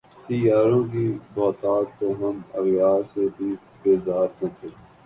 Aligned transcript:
تھی 0.23 0.35
یاروں 0.41 0.83
کی 0.91 1.05
بہتات 1.35 1.85
تو 1.99 2.07
ہم 2.21 2.35
اغیار 2.59 2.99
سے 3.13 3.27
بھی 3.35 3.49
بیزار 3.81 4.27
نہ 4.39 4.47
تھے 4.55 4.69